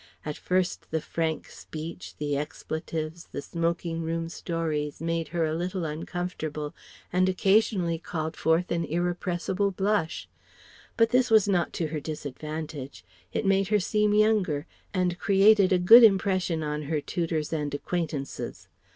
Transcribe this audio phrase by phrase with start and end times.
[0.25, 5.85] At first the frank speech, the expletives, the smoking room stories made her a little
[5.85, 6.73] uncomfortable
[7.13, 10.27] and occasionally called forth an irrepressible blush.
[10.97, 13.05] But this was not to her disadvantage.
[13.31, 18.69] It made her seem younger, and created a good impression on her tutors and acquaintances.